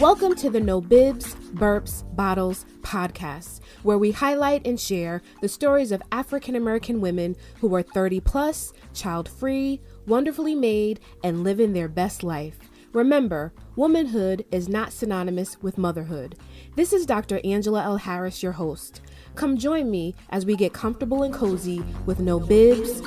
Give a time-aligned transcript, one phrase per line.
[0.00, 5.90] Welcome to the No Bibs, Burps, Bottles podcast, where we highlight and share the stories
[5.90, 11.88] of African American women who are 30 plus, child free, wonderfully made, and living their
[11.88, 12.60] best life.
[12.92, 16.36] Remember, womanhood is not synonymous with motherhood.
[16.76, 17.40] This is Dr.
[17.42, 17.96] Angela L.
[17.96, 19.00] Harris, your host.
[19.34, 23.00] Come join me as we get comfortable and cozy with no bibs,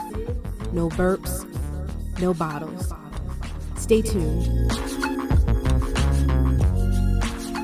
[0.73, 1.47] no burps,
[2.19, 2.91] no bottles.
[3.77, 5.20] Stay tuned.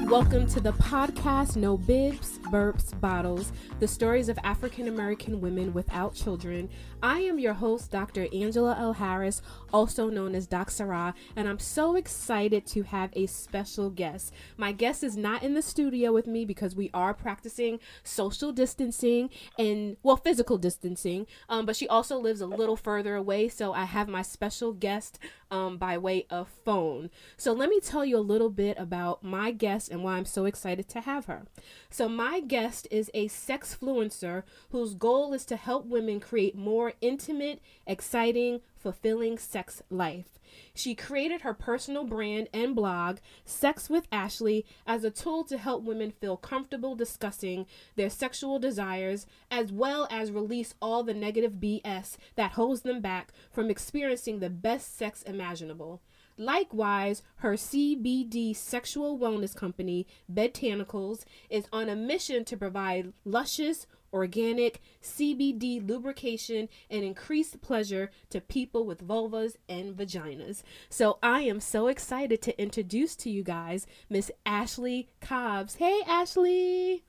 [0.07, 6.15] Welcome to the podcast No Bibs, Burps, Bottles, the stories of African American women without
[6.15, 6.69] children.
[7.03, 8.25] I am your host, Dr.
[8.33, 8.93] Angela L.
[8.93, 9.41] Harris,
[9.73, 14.33] also known as Doc Sarah, and I'm so excited to have a special guest.
[14.55, 19.29] My guest is not in the studio with me because we are practicing social distancing
[19.59, 23.83] and, well, physical distancing, um, but she also lives a little further away, so I
[23.83, 25.19] have my special guest
[25.51, 27.09] um, by way of phone.
[27.37, 30.45] So let me tell you a little bit about my guest and why I'm so
[30.45, 31.43] excited to have her.
[31.89, 36.93] So, my guest is a sex fluencer whose goal is to help women create more
[37.01, 40.37] intimate, exciting, fulfilling sex life.
[40.73, 45.83] She created her personal brand and blog, Sex with Ashley, as a tool to help
[45.83, 52.17] women feel comfortable discussing their sexual desires, as well as release all the negative BS
[52.35, 56.01] that holds them back from experiencing the best sex imaginable.
[56.39, 64.81] Likewise, her CBD sexual wellness company, Bedtanicals, is on a mission to provide luscious, organic
[65.01, 70.63] CBD lubrication and increased pleasure to people with vulvas and vaginas.
[70.89, 75.75] So I am so excited to introduce to you guys Miss Ashley Cobbs.
[75.75, 77.03] Hey, Ashley.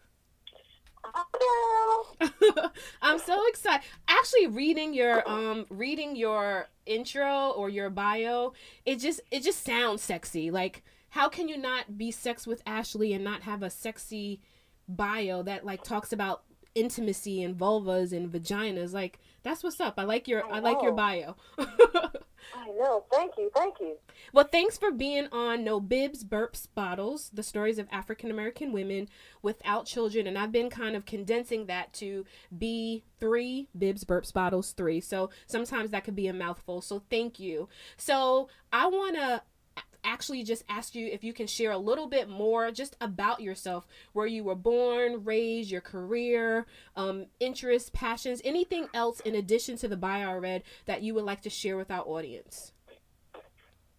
[3.02, 3.86] I'm so excited.
[4.08, 8.52] Actually reading your um reading your intro or your bio,
[8.84, 10.50] it just it just sounds sexy.
[10.50, 14.40] Like how can you not be sex with Ashley and not have a sexy
[14.88, 16.42] bio that like talks about
[16.74, 18.92] intimacy and vulvas and vaginas?
[18.92, 19.94] Like that's what's up.
[19.98, 21.36] I like your I, I like your bio.
[22.54, 23.04] I know.
[23.10, 23.50] Thank you.
[23.54, 23.96] Thank you.
[24.32, 29.08] Well, thanks for being on No Bibs, Burps, Bottles, the stories of African American women
[29.42, 30.26] without children.
[30.26, 32.24] And I've been kind of condensing that to
[32.56, 35.00] be three Bibs, Burps, Bottles, three.
[35.00, 36.80] So sometimes that could be a mouthful.
[36.80, 37.68] So thank you.
[37.96, 39.42] So I want to
[40.04, 43.86] actually just ask you if you can share a little bit more just about yourself,
[44.12, 46.66] where you were born, raised, your career,
[46.96, 51.24] um, interests, passions, anything else in addition to the bio I read that you would
[51.24, 52.72] like to share with our audience.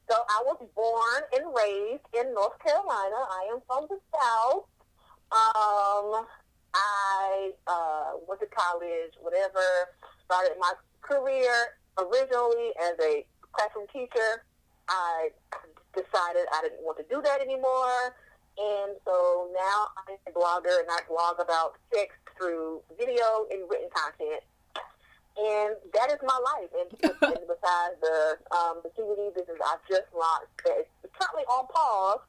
[0.10, 3.16] So I was born and raised in North Carolina.
[3.16, 4.66] I am from the South.
[5.32, 6.26] Um,
[6.74, 9.62] I uh, went to college, whatever,
[10.26, 11.52] started my career
[11.98, 14.44] originally as a classroom teacher.
[14.88, 15.30] I
[15.94, 18.16] decided I didn't want to do that anymore.
[18.60, 23.90] And so now I'm a blogger and I blog about sex through video and written
[23.96, 24.44] content.
[25.40, 26.72] And that is my life.
[26.76, 26.90] And,
[27.32, 32.20] and besides the um, the CBD business I've just launched, it's currently on pause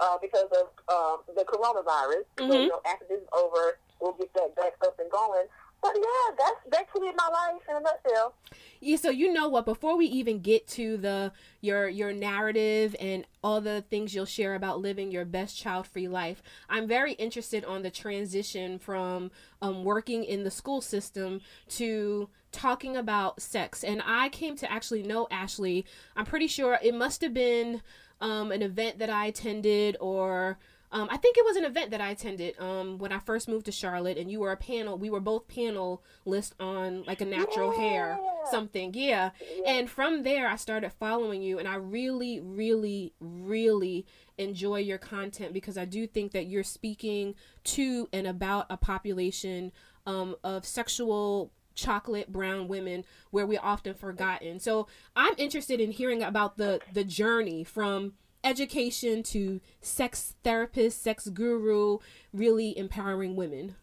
[0.00, 2.24] uh, because of um, the coronavirus.
[2.40, 2.50] Mm-hmm.
[2.50, 5.46] So, you know, after this is over, we'll get that back up and going.
[5.84, 8.34] But yeah, that's basically my life in a nutshell.
[8.80, 9.66] Yeah, so you know what?
[9.66, 11.30] Before we even get to the
[11.60, 16.42] your your narrative and all the things you'll share about living your best child-free life,
[16.70, 19.30] I'm very interested on the transition from
[19.60, 23.84] um, working in the school system to talking about sex.
[23.84, 25.84] And I came to actually know Ashley.
[26.16, 27.82] I'm pretty sure it must have been
[28.22, 30.58] um, an event that I attended or
[30.94, 33.66] um, I think it was an event that I attended um, when I first moved
[33.66, 34.96] to Charlotte, and you were a panel.
[34.96, 37.80] We were both panelists on like a natural yeah.
[37.80, 38.18] hair
[38.48, 39.30] something, yeah.
[39.56, 39.72] yeah.
[39.72, 44.06] And from there, I started following you, and I really, really, really
[44.38, 47.34] enjoy your content because I do think that you're speaking
[47.64, 49.72] to and about a population
[50.06, 54.60] um, of sexual chocolate brown women where we're often forgotten.
[54.60, 58.12] So I'm interested in hearing about the the journey from
[58.44, 61.98] education to sex therapist, sex guru,
[62.32, 63.76] really empowering women?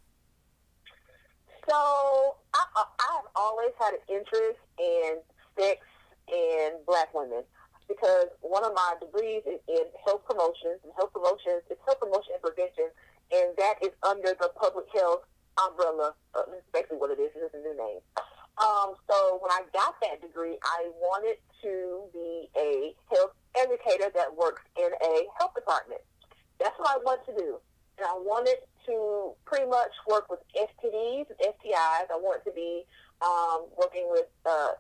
[1.69, 5.17] So I, I've always had an interest in
[5.57, 5.79] sex
[6.27, 7.43] and black women
[7.87, 12.39] because one of my degrees is in health promotions, and health promotions is health promotion
[12.39, 12.87] and prevention,
[13.31, 15.27] and that is under the public health
[15.59, 16.13] umbrella.
[16.33, 17.31] Uh, that's basically what it is.
[17.35, 17.99] It's a new name.
[18.57, 24.35] Um, so when I got that degree, I wanted to be a health educator that
[24.35, 26.01] works in a health department.
[26.59, 27.57] That's what I want to do.
[27.97, 28.57] And I wanted
[28.87, 32.07] to pretty much work with STDs and STIs.
[32.09, 32.83] I wanted to be
[33.21, 34.73] um, working with uh,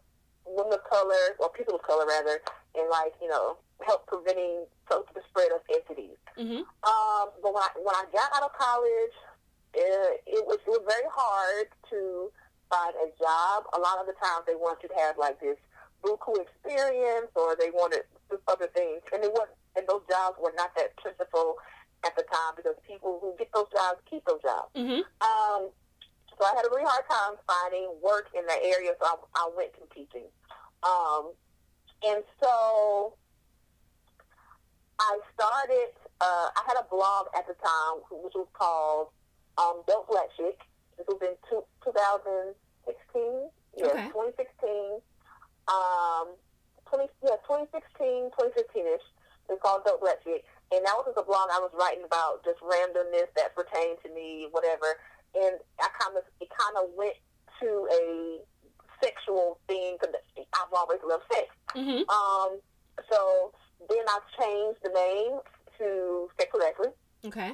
[0.45, 2.41] women of color, or people of color rather,
[2.75, 6.17] and like you know help preventing the spread of entities.
[6.37, 6.63] Mm-hmm.
[6.83, 9.15] Um, but when I, when I got out of college,
[9.73, 12.31] it, it was it was very hard to
[12.69, 13.63] find a job.
[13.73, 15.57] A lot of the times they want you to have like this
[16.03, 18.03] buku experience, or they wanted
[18.47, 21.55] other things, and it was and those jobs were not that plentiful
[22.05, 24.71] at the time because people who get those jobs keep those jobs.
[24.75, 25.03] Mm-hmm.
[25.21, 25.69] Um,
[26.37, 29.49] so I had a really hard time finding work in that area, so I, I
[29.55, 30.25] went to teaching.
[30.83, 31.31] Um,
[32.03, 33.13] and so
[34.99, 39.09] I started, uh, I had a blog at the time, which was called
[39.57, 40.59] um, Dope Black Chick.
[40.97, 43.49] This was in two, 2016.
[43.77, 44.07] Yeah, Okay.
[44.09, 44.99] 2016.
[45.67, 46.35] Um,
[46.91, 49.07] 20, yeah, 2016, 2015-ish.
[49.49, 50.43] It's called Dope Chick.
[50.71, 54.09] And that was just a blog I was writing about just randomness that pertained to
[54.13, 54.99] me, whatever.
[55.35, 57.15] And I kind of, it kind of went
[57.59, 58.39] to a
[59.03, 61.47] sexual thing because I've always loved sex.
[61.75, 62.07] Mm-hmm.
[62.07, 62.59] Um,
[63.09, 63.51] so
[63.89, 65.39] then I changed the name
[65.79, 66.91] to Sex with Ashley.
[67.25, 67.51] Okay.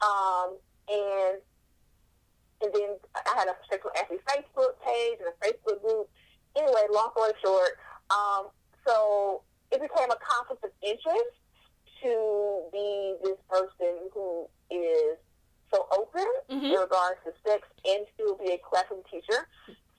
[0.00, 0.56] Um,
[0.88, 1.38] and
[2.62, 6.08] and then I had a Sex with Ashley Facebook page and a Facebook group.
[6.56, 7.76] Anyway, long story short,
[8.10, 8.48] um,
[8.86, 9.42] so
[9.72, 11.34] it became a conflict of interest
[12.02, 15.16] to be this person who is
[15.72, 16.66] so open Mm-hmm.
[16.66, 19.48] in regards to sex and still be a classroom teacher.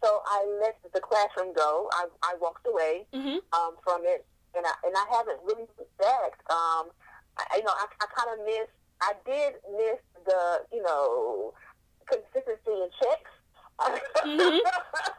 [0.02, 1.90] So I let the classroom go.
[1.92, 3.38] I, I walked away Mm-hmm.
[3.52, 4.26] um, from it,
[4.56, 6.40] and I and I haven't really looked back.
[6.50, 6.88] Um,
[7.38, 8.70] I, you know, I, I kind of miss.
[9.02, 11.54] I did miss the you know
[12.08, 13.32] consistency in checks.
[14.26, 14.60] Mhm.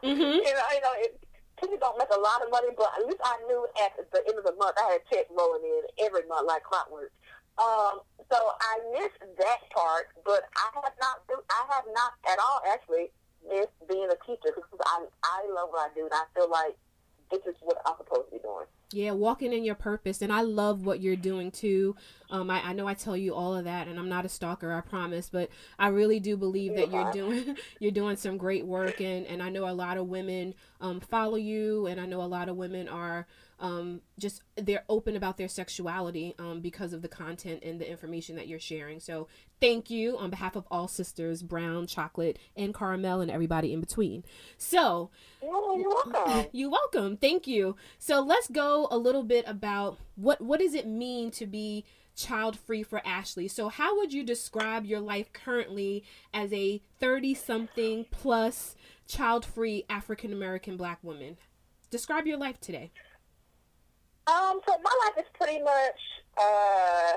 [0.03, 0.35] Mhm.
[0.43, 1.21] You know, you know, it,
[1.61, 4.39] people don't make a lot of money, but at least I knew at the end
[4.39, 7.13] of the month I had a check rolling in every month like clockwork.
[7.59, 8.01] Um,
[8.31, 11.27] so I missed that part, but I have not.
[11.27, 13.11] I have not at all actually
[13.43, 16.79] missed being a teacher because I I love what I do, and I feel like
[17.31, 18.71] this is what I'm supposed to be doing.
[18.91, 21.95] Yeah, walking in your purpose, and I love what you're doing too.
[22.31, 24.73] Um, I, I know I tell you all of that, and I'm not a stalker,
[24.73, 29.03] I promise, but I really do believe that you're doing you're doing some great work,
[29.03, 32.25] and and I know a lot of women um follow you, and I know a
[32.25, 33.27] lot of women are
[33.61, 38.37] um just they're open about their sexuality um because of the content and the information
[38.37, 39.01] that you're sharing.
[39.01, 39.29] So
[39.61, 44.25] thank you on behalf of all sisters, brown, chocolate, and caramel, and everybody in between.
[44.57, 45.11] So
[45.43, 46.47] Oh, you're welcome.
[46.53, 47.17] you're welcome.
[47.17, 47.77] Thank you.
[47.99, 51.85] So let's go a little bit about what what does it mean to be
[52.17, 53.47] child free for Ashley.
[53.47, 56.03] So how would you describe your life currently
[56.35, 58.75] as a 30 something plus
[59.07, 61.37] child free African American black woman?
[61.91, 62.91] Describe your life today.
[64.29, 66.01] Um, so my life is pretty much,
[66.37, 67.17] uh,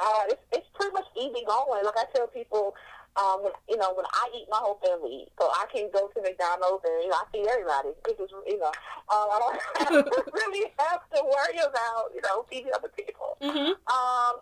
[0.00, 1.84] uh, it's, it's pretty much easy going.
[1.84, 2.74] Like I tell people,
[3.16, 5.36] um, when, you know, when I eat, my whole family eats.
[5.38, 7.92] So I can go to McDonald's and, you know, I feed everybody.
[8.08, 8.72] It's just, you know,
[9.12, 13.36] um, I don't really have to worry about, you know, feeding other people.
[13.42, 13.76] Mm-hmm.
[13.92, 14.34] Um,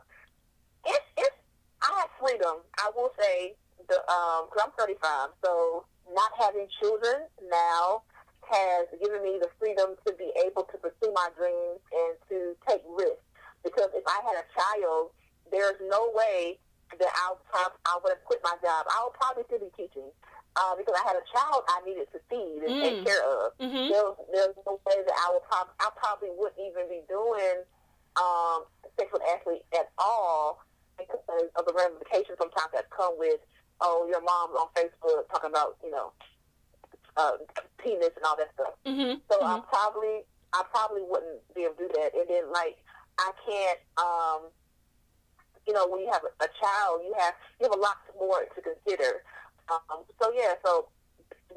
[0.86, 1.36] it's, it's,
[1.82, 2.62] I have freedom.
[2.78, 3.54] I will say,
[3.88, 5.84] the, um, cause I'm 35, so
[6.14, 8.02] not having children now
[8.50, 12.82] has given me the freedom to be able to pursue my dreams and to take
[12.88, 13.24] risks.
[13.64, 15.10] Because if I had a child,
[15.50, 16.58] there's no way
[16.98, 18.86] that I would, I would have quit my job.
[18.90, 20.10] I would probably still be teaching.
[20.52, 23.06] Uh, because I had a child I needed to feed and take Mm.
[23.08, 23.88] care of Mm-hmm.
[23.88, 27.64] there's, there's no way that I would probably I probably wouldn't even be doing
[28.20, 28.68] um,
[29.00, 30.60] Sex with Ashley at all
[31.00, 33.40] because of the ramifications sometimes that come with
[33.80, 36.12] oh your mom's on Facebook talking about you know
[37.16, 37.32] uh,
[37.78, 38.74] penis and all that stuff.
[38.86, 39.20] Mm-hmm.
[39.30, 42.14] So I probably I probably wouldn't be able to do that.
[42.14, 42.78] And then like
[43.18, 44.50] I can't um
[45.66, 48.44] you know, when you have a, a child you have you have a lot more
[48.44, 49.22] to consider.
[49.70, 50.88] Um so yeah, so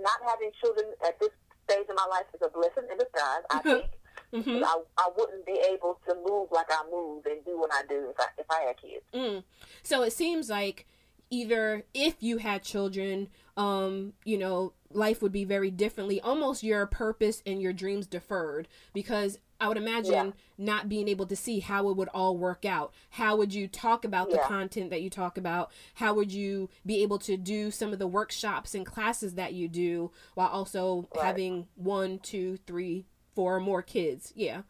[0.01, 1.29] not having children at this
[1.69, 3.85] stage in my life is a blessing in disguise, I think.
[4.33, 4.63] Mm-hmm.
[4.63, 8.09] I, I wouldn't be able to move like I move and do what I do
[8.09, 9.05] if I if I had kids.
[9.13, 9.43] Mm.
[9.83, 10.85] So it seems like
[11.29, 16.19] either if you had children, um, you know, life would be very differently.
[16.21, 20.31] Almost your purpose and your dreams deferred because I would imagine Yeah.
[20.57, 22.93] not being able to see how it would all work out.
[23.11, 25.71] How would you talk about the content that you talk about?
[25.95, 29.67] How would you be able to do some of the workshops and classes that you
[29.69, 31.23] do while also Right.
[31.25, 34.33] having one, two, three, four more kids?
[34.35, 34.63] Yeah.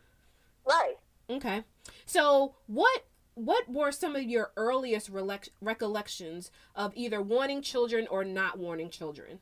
[0.66, 0.96] Right.
[1.30, 1.64] Okay.
[2.06, 8.24] So, what what were some of your earliest relec- recollections of either wanting children or
[8.24, 9.40] not wanting children?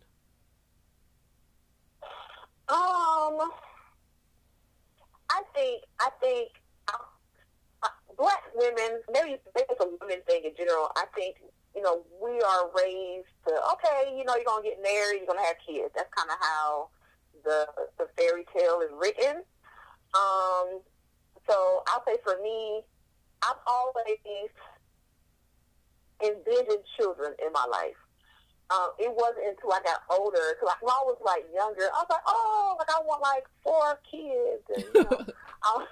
[2.73, 3.37] Um,
[5.29, 6.49] I think I think
[6.87, 7.87] uh,
[8.17, 10.89] black women, maybe maybe it's a women thing in general.
[10.95, 11.35] I think
[11.75, 15.45] you know we are raised to okay, you know you're gonna get married, you're gonna
[15.45, 15.93] have kids.
[15.95, 16.89] That's kind of how
[17.43, 17.67] the
[17.99, 19.43] the fairy tale is written.
[20.15, 20.81] Um,
[21.47, 22.81] so I'll say for me,
[23.43, 24.49] I've always
[26.25, 28.02] envisioned children in my life.
[28.71, 31.99] Um, it wasn't until I got older, until I, when I was like younger, I
[31.99, 35.19] was like, oh, like I want like four kids, and you know,
[35.63, 35.83] I,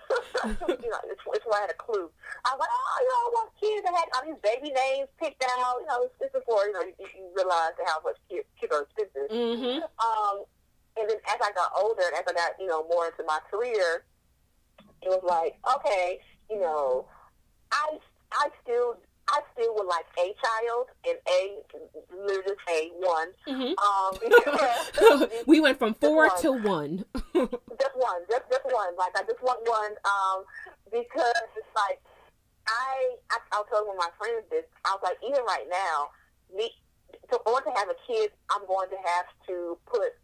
[0.79, 2.09] you know, it's, it's where I had a clue.
[2.47, 3.83] I was like, oh, you know, I want kids.
[3.85, 5.83] I had all these baby names picked out.
[5.83, 8.87] You know, it's, it's before you know you, you realize how much kids, kids are
[8.87, 9.29] expensive.
[9.29, 9.83] Mm-hmm.
[9.99, 10.35] Um,
[10.97, 13.39] and then as I got older, and as I got you know more into my
[13.51, 14.07] career,
[15.03, 17.05] it was like, okay, you know,
[17.71, 17.99] I
[18.31, 18.97] I still
[19.31, 21.63] I still would like a child and a
[22.11, 23.29] literally a one.
[23.47, 23.73] Mm-hmm.
[23.79, 26.41] Um, we went from four one.
[26.41, 27.05] to one.
[27.33, 28.95] just one, just just one.
[28.97, 29.95] Like I just want one.
[30.03, 30.43] Um,
[30.91, 31.99] because it's like
[32.67, 34.65] I I, I was telling one of my friends this.
[34.85, 36.11] I was like, even right now,
[36.55, 36.71] me
[37.31, 40.19] to want to have a kid, I'm going to have to put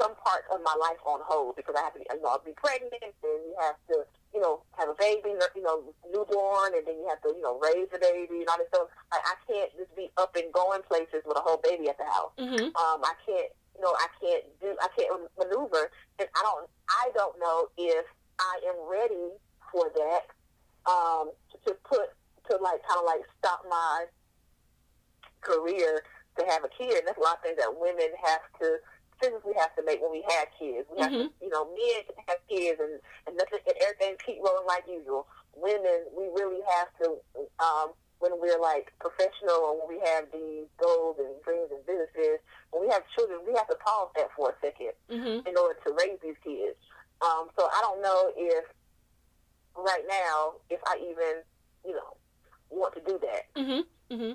[0.00, 2.54] some part of my life on hold because I have to, you know, I'll be
[2.56, 6.96] pregnant and you have to, you know, have a baby, you know, newborn, and then
[6.96, 8.88] you have to, you know, raise the baby and all this stuff.
[9.10, 12.04] Like, I can't just be up and going places with a whole baby at the
[12.04, 12.32] house.
[12.38, 12.72] Mm-hmm.
[12.72, 17.10] Um, I can't, you know, I can't do, I can't maneuver, and I don't, I
[17.14, 18.06] don't know if
[18.40, 19.36] I am ready
[19.70, 20.24] for that.
[20.90, 21.30] Um,
[21.64, 22.10] to put,
[22.50, 24.06] to like, kind of like stop my
[25.40, 26.02] career
[26.38, 26.98] to have a kid.
[26.98, 28.78] And that's a lot of things that women have to
[29.22, 30.88] physically have to make when we have kids.
[30.90, 31.30] We have Mhm.
[31.30, 35.26] to, you know, men have kids and, and nothing and everything keep rolling like usual.
[35.54, 37.20] Women, we really have to
[37.62, 42.38] um when we're like professional or when we have these goals and dreams and businesses,
[42.70, 45.46] when we have children, we have to pause that for a second Mm-hmm.
[45.46, 46.76] in order to raise these kids.
[47.20, 48.64] Um, so I don't know if
[49.76, 51.42] right now if I even,
[51.84, 52.16] you know,
[52.70, 53.60] want to do that.
[53.60, 54.14] Mm-hmm.
[54.14, 54.32] Mm-hmm.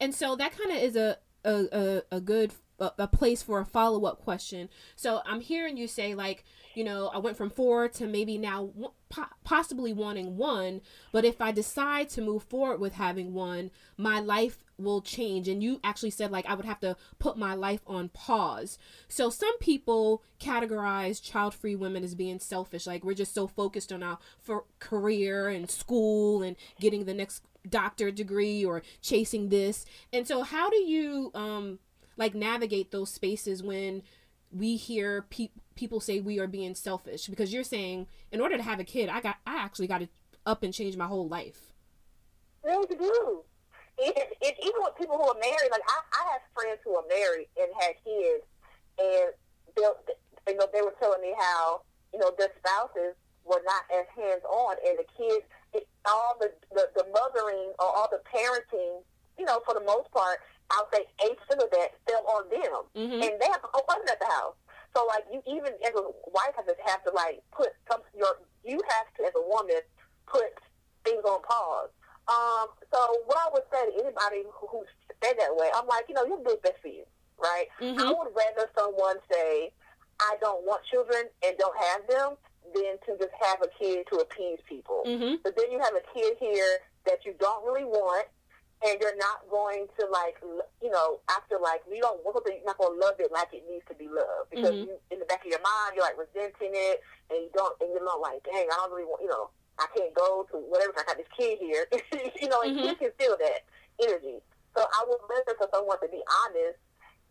[0.00, 3.60] And so that kind of is a a, a, a good a, a place for
[3.60, 4.68] a follow up question.
[4.96, 8.70] So I'm hearing you say like, you know, I went from four to maybe now
[9.08, 10.80] po- possibly wanting one,
[11.12, 15.46] but if I decide to move forward with having one, my life will change.
[15.46, 18.78] And you actually said like I would have to put my life on pause.
[19.08, 22.86] So some people categorize child free women as being selfish.
[22.86, 27.44] Like we're just so focused on our for career and school and getting the next
[27.68, 29.86] doctor degree or chasing this.
[30.12, 31.78] And so how do you um
[32.16, 34.02] like navigate those spaces when
[34.52, 38.62] we hear pe- people say we are being selfish because you're saying in order to
[38.62, 40.08] have a kid I got I actually got to
[40.46, 41.72] up and change my whole life.
[42.62, 43.42] Really to do.
[43.96, 47.46] It, even with people who are married, like I, I have friends who are married
[47.56, 48.42] and had kids,
[48.98, 49.30] and
[49.76, 49.96] they'll,
[50.48, 54.42] you know, they were telling me how you know their spouses were not as hands
[54.50, 59.02] on, and the kids, it, all the, the the mothering or all the parenting,
[59.38, 60.38] you know, for the most part,
[60.70, 63.20] I'll say eight of that fell on them, Mm-hmm.
[63.22, 64.54] and they have whole husband at the house.
[64.96, 68.38] So like you, even as a wife, have to have to like put some your
[68.64, 69.80] you have to as a woman
[70.26, 70.54] put
[71.04, 71.90] things on pause.
[72.26, 74.84] Um, so what I would say to anybody who, who
[75.22, 77.04] say that way, I'm like, you know, you do best for you,
[77.38, 77.66] right?
[77.80, 78.08] I Mm-hmm.
[78.08, 79.70] would rather someone say,
[80.20, 82.36] I don't want children and don't have them
[82.72, 85.02] than to just have a kid to appease people.
[85.06, 85.42] Mm-hmm.
[85.44, 88.26] But then you have a kid here that you don't really want,
[88.84, 90.36] and you're not going to like,
[90.82, 93.64] you know, after like you don't want something, you're not to love it like it
[93.68, 94.86] needs to be loved because Mhm.
[94.86, 97.00] you, in the back of your mind you're like resenting it,
[97.30, 99.48] and you don't, and you're not like, dang, I don't really want, you know,
[99.78, 100.92] I can't go to whatever.
[100.98, 101.86] I got this kid here,
[102.40, 102.82] you know, and Mhm.
[102.84, 103.64] kids can feel that
[104.04, 104.38] energy.
[104.76, 106.78] So I would rather for someone to be honest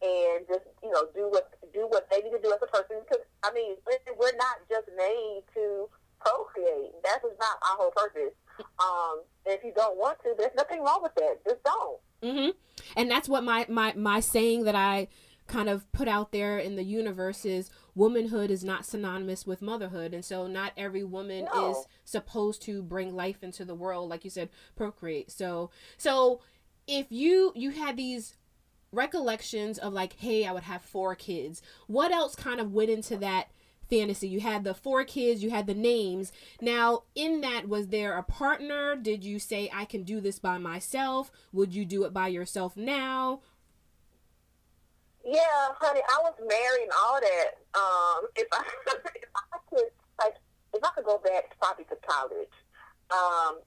[0.02, 3.00] and just you know do what do what they need to do as a person.
[3.06, 6.96] Because I mean, we're- we're not just made to procreate.
[7.04, 8.34] That is not our whole purpose.
[8.60, 11.38] Um, and if you don't want to, there's nothing wrong with that.
[11.46, 12.00] Just don't.
[12.22, 12.50] Mm-hmm.
[12.96, 15.08] And that's what my, my, my saying that I
[15.48, 20.14] kind of put out there in the universe is womanhood is not synonymous with motherhood.
[20.14, 21.72] And so not every woman No.
[21.72, 25.32] is supposed to bring life into the world, like you said, procreate.
[25.32, 26.40] So, so
[26.88, 28.36] if you, you had these
[28.94, 33.18] recollections of like, hey, I would have four kids, what else kind of went into
[33.18, 33.50] that
[33.90, 34.28] fantasy?
[34.28, 36.32] You had the four kids, you had the names.
[36.62, 38.96] Now, in that, was there a partner?
[38.96, 41.32] Did you say, I can do this by myself?
[41.52, 43.42] Would you do it by yourself now?
[45.24, 47.56] Yeah, honey, I was married and all that.
[47.80, 48.60] Um, if I
[49.16, 50.36] if I could like
[50.74, 52.52] if I could go back probably to college,
[53.10, 53.64] um,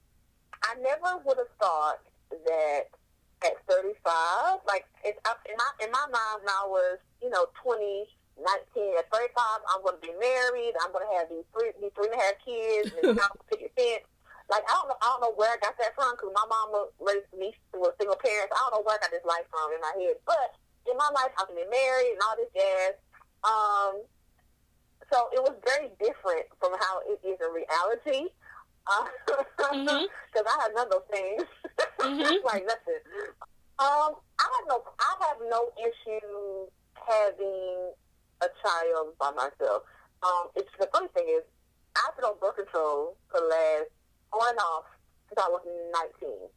[0.61, 2.83] I never would have thought that
[3.43, 7.47] at 35, like it's up in my in my mind when I was you know
[7.63, 8.05] 20,
[8.37, 9.33] 19, at 35,
[9.73, 10.77] I'm going to be married.
[10.81, 13.73] I'm going to have these three these three and a half kids and I'm picket
[13.73, 14.05] fence.
[14.47, 16.87] Like I don't know, I don't know where I got that from because my mama
[17.03, 18.55] raised me with single parents.
[18.55, 20.55] I don't know where I got this life from in my head, but
[20.87, 22.95] in my life, I've been married and all this jazz.
[23.43, 23.93] Um,
[25.11, 28.31] so it was very different from how it is in reality.
[28.87, 30.47] Because uh, mm-hmm.
[30.47, 31.43] I had none of those things.
[31.99, 32.39] Mm-hmm.
[32.47, 33.03] like nothing.
[33.79, 37.91] Um, I have no, I have no issue having
[38.41, 39.83] a child by myself.
[40.21, 41.45] Um, it's the funny thing is,
[41.97, 43.89] I've been on birth control for the last
[44.33, 44.85] on and off
[45.29, 45.65] since I was
[46.21, 46.49] 19.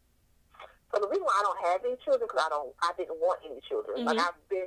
[0.90, 3.40] So the reason why I don't have any children because I don't, I didn't want
[3.46, 4.02] any children.
[4.02, 4.10] Mm-hmm.
[4.10, 4.66] Like I've been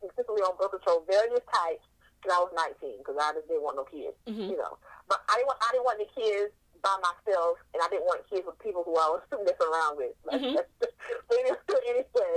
[0.00, 1.84] consistently on birth control, various types,
[2.22, 4.16] since I was 19 because I just didn't want no kids.
[4.24, 4.54] Mm-hmm.
[4.54, 4.78] You know,
[5.10, 8.22] but I didn't want, I didn't want any kids by myself, and I didn't want
[8.28, 10.14] kids with people who I was messing around with.
[10.24, 10.62] Like, mm-hmm.
[10.78, 12.36] but anyway,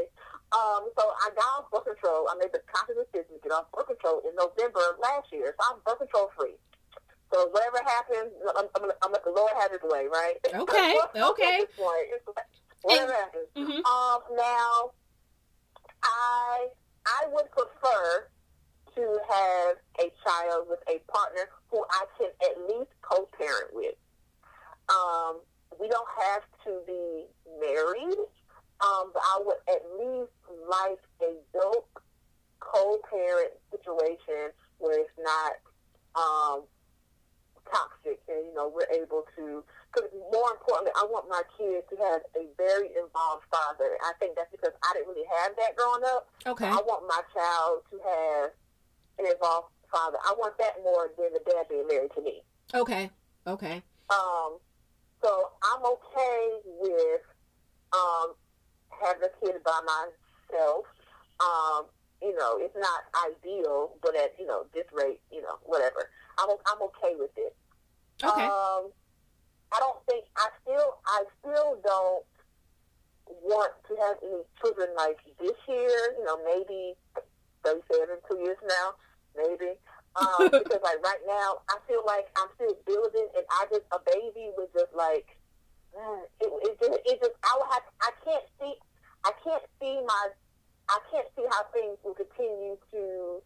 [0.56, 2.32] um, so I got off birth control.
[2.32, 5.54] I made the conscious decision to get off birth control in November of last year.
[5.56, 6.56] So I'm birth control free.
[7.28, 8.96] So whatever happens, I'm, I'm, gonna,
[9.74, 10.36] I'm gonna, the Lord have His way, right?
[10.56, 10.96] Okay.
[11.22, 11.66] okay.
[12.84, 13.48] Whatever happens.
[13.56, 13.86] Mm-hmm.
[13.86, 14.92] Um, now,
[16.04, 16.68] I
[17.06, 18.28] I would prefer
[18.96, 23.96] to have a child with a partner who I can at least co-parent with.
[24.90, 25.42] Um,
[25.80, 27.26] we don't have to be
[27.60, 28.18] married,
[28.82, 30.32] um, but I would at least
[30.68, 32.02] like a dope
[32.60, 35.54] co-parent situation where it's not
[36.16, 36.64] um,
[37.72, 41.96] toxic and you know we're able to because more importantly I want my kids to
[42.00, 46.04] have a very involved father I think that's because I didn't really have that growing
[46.08, 48.48] up okay I want my child to have
[49.20, 52.42] an involved father I want that more than the dad being married to me
[52.74, 53.10] okay
[53.46, 54.60] okay um
[55.22, 56.44] so I'm okay
[56.80, 57.24] with
[57.94, 58.34] um
[58.96, 60.88] having a kid by myself
[61.44, 66.10] um you know, it's not ideal, but at you know this rate, you know, whatever.
[66.38, 67.56] I'm I'm okay with it.
[68.24, 68.46] Okay.
[68.46, 68.90] Um,
[69.72, 72.26] I don't think I still I still don't
[73.44, 76.16] want to have any children like this year.
[76.18, 76.96] You know, maybe
[77.64, 78.96] thirty seven, two years now,
[79.36, 79.76] maybe.
[80.18, 84.02] Um, because like right now, I feel like I'm still building, and I just a
[84.02, 85.38] baby was just like
[85.94, 88.74] mm, it, it just it just I would have I can't see
[89.26, 90.24] I can't see my
[90.90, 93.42] I can't see how things will continue to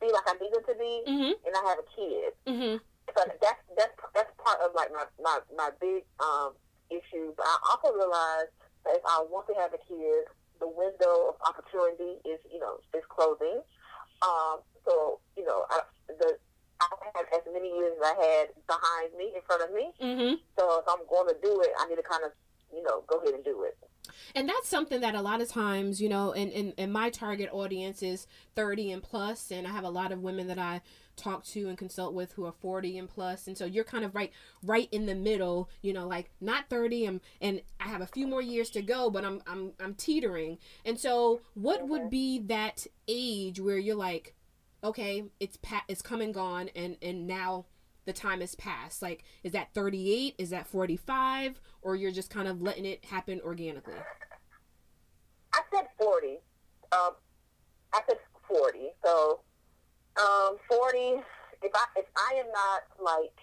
[0.00, 1.34] be like I need them to be, mm-hmm.
[1.46, 2.30] and I have a kid.
[2.46, 2.76] Mm-hmm.
[3.16, 6.54] So that's that's that's part of like my my my big um
[6.90, 7.32] issue.
[7.36, 8.50] But I also realize
[8.84, 10.28] that if I want to have a kid,
[10.60, 13.62] the window of opportunity is you know is closing.
[14.22, 16.38] Um, so you know I, the
[16.80, 19.90] I have as many years as I had behind me in front of me.
[20.00, 20.34] Mm-hmm.
[20.58, 22.32] So if I'm going to do it, I need to kind of
[22.72, 23.76] you know go ahead and do it
[24.34, 27.10] and that's something that a lot of times you know and in, in, in, my
[27.10, 30.80] target audience is 30 and plus and i have a lot of women that i
[31.18, 34.14] talk to and consult with who are 40 and plus and so you're kind of
[34.14, 38.06] right right in the middle you know like not 30 and and i have a
[38.06, 42.38] few more years to go but i'm i'm, I'm teetering and so what would be
[42.46, 44.34] that age where you're like
[44.82, 47.66] okay it's pat it's come and gone and and now
[48.08, 49.02] the time has passed?
[49.02, 50.34] Like, is that 38?
[50.38, 51.60] Is that 45?
[51.82, 53.94] Or you're just kind of letting it happen organically?
[55.52, 56.38] I said 40.
[56.90, 57.10] Um,
[57.92, 58.16] I said
[58.48, 58.78] 40.
[59.04, 59.40] So,
[60.90, 61.20] 40,
[61.62, 63.36] if I, if I am not like,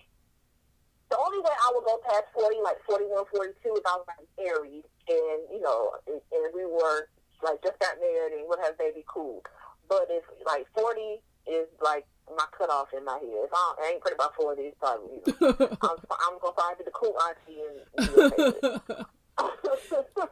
[1.10, 4.25] the only way I would go past 40, like 41, 42, is I was like
[4.38, 7.10] married and, you know, and, and we were
[7.43, 9.43] like just got married and would have baby cool.
[9.88, 12.05] But if like 40 is like
[12.36, 13.21] my cutoff in my head.
[13.23, 16.62] If I, I ain't pretty about 40, it's probably, you know, I'm, I'm going to
[16.62, 19.03] find the cool auntie and,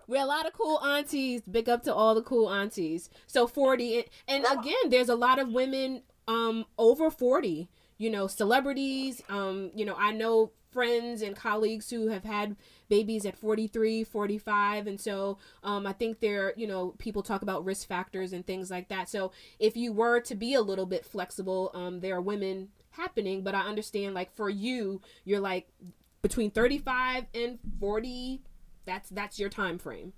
[0.07, 1.41] We're a lot of cool aunties.
[1.49, 3.09] Big up to all the cool aunties.
[3.27, 8.27] So 40 and, and again, there's a lot of women um over 40, you know,
[8.27, 12.55] celebrities, um you know, I know friends and colleagues who have had
[12.89, 17.63] babies at 43 45 and so um, i think there you know people talk about
[17.63, 19.07] risk factors and things like that.
[19.07, 23.43] So if you were to be a little bit flexible um, there are women happening
[23.43, 25.67] but i understand like for you you're like
[26.21, 28.41] between 35 and 40
[28.85, 30.13] that's that's your time frame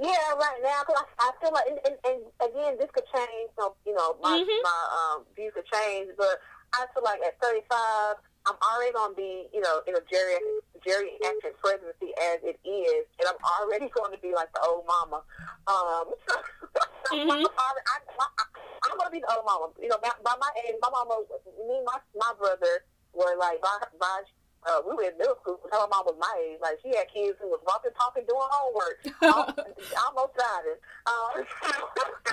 [0.00, 3.52] yeah, right now, because I, I feel like, and, and, and, again, this could change.
[3.58, 4.62] So, you know, my mm-hmm.
[4.64, 6.40] my um, views could change, but
[6.72, 8.16] I feel like at 35,
[8.48, 13.28] I'm already to be, you know, in a geriatric, geriatric pregnancy as it is, and
[13.28, 15.20] I'm already going to be like the old mama.
[15.68, 16.16] Um,
[17.12, 17.44] mm-hmm.
[17.44, 19.76] I, I, I, going to be the old mama.
[19.76, 21.20] You know, by, by my age, my mama,
[21.68, 24.24] me, my my brother were like, by, by
[24.68, 25.60] uh, we were in middle school.
[25.70, 26.58] Her mom was my age.
[26.62, 29.02] Like she had kids who was walking, talking, doing homework,
[30.06, 30.78] almost driving.
[31.06, 31.44] Um,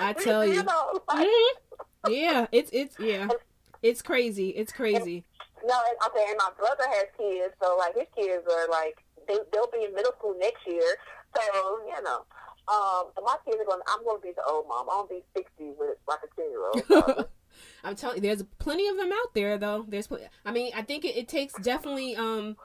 [0.00, 2.12] I tell you, you know, like, mm-hmm.
[2.12, 3.28] yeah, it's it's yeah,
[3.82, 4.50] it's crazy.
[4.50, 5.24] It's crazy.
[5.66, 9.38] No, and, okay, and my brother has kids, so like his kids are like they
[9.52, 10.96] they'll be in middle school next year.
[11.36, 11.42] So
[11.86, 12.24] you know,
[12.68, 13.80] um, my kids are going.
[13.88, 14.86] I'm going to be the old mom.
[14.90, 17.26] I'm going to be sixty with like a ten year old.
[17.84, 19.84] I'm telling you, there's plenty of them out there, though.
[19.88, 20.08] There's,
[20.44, 22.56] I mean, I think it, it takes definitely, um,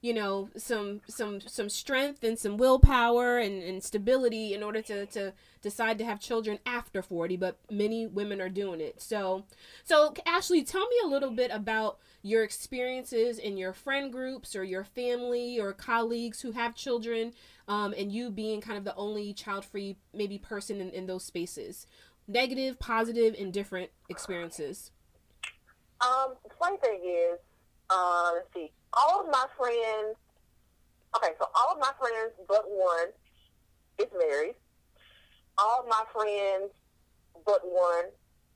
[0.00, 5.06] you know, some some some strength and some willpower and, and stability in order to
[5.06, 7.36] to decide to have children after 40.
[7.36, 9.00] But many women are doing it.
[9.00, 9.44] So,
[9.82, 14.64] so Ashley, tell me a little bit about your experiences in your friend groups or
[14.64, 17.32] your family or colleagues who have children,
[17.68, 21.86] um, and you being kind of the only child-free maybe person in, in those spaces
[22.26, 24.90] negative, positive, and different experiences?
[26.00, 27.38] Um, the funny thing is,
[27.90, 30.16] uh, let's see, all of my friends,
[31.16, 33.08] okay, so all of my friends but one
[33.98, 34.54] is married.
[35.56, 36.72] All of my friends
[37.46, 38.10] but one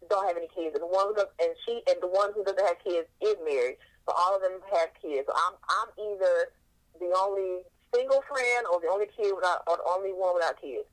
[0.09, 2.79] don't have any kids, and one who and she and the one who doesn't have
[2.83, 3.77] kids is married.
[4.07, 5.27] So all of them have kids.
[5.27, 6.51] So I'm I'm either
[6.99, 7.63] the only
[7.95, 10.87] single friend or the only kid without or the only one without kids.